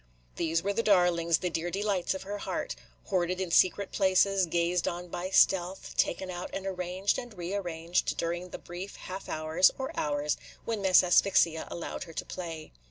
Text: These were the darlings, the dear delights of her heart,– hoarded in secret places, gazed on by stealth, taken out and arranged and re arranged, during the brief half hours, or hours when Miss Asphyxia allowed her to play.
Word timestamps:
These 0.37 0.63
were 0.63 0.73
the 0.73 0.81
darlings, 0.81 1.37
the 1.37 1.51
dear 1.51 1.69
delights 1.69 2.15
of 2.15 2.23
her 2.23 2.39
heart,– 2.39 2.75
hoarded 3.09 3.39
in 3.39 3.51
secret 3.51 3.91
places, 3.91 4.47
gazed 4.47 4.87
on 4.87 5.09
by 5.09 5.29
stealth, 5.29 5.95
taken 5.95 6.31
out 6.31 6.49
and 6.53 6.65
arranged 6.65 7.19
and 7.19 7.37
re 7.37 7.53
arranged, 7.53 8.17
during 8.17 8.49
the 8.49 8.57
brief 8.57 8.95
half 8.95 9.29
hours, 9.29 9.69
or 9.77 9.95
hours 9.95 10.37
when 10.65 10.81
Miss 10.81 11.03
Asphyxia 11.03 11.67
allowed 11.69 12.05
her 12.05 12.13
to 12.13 12.25
play. 12.25 12.71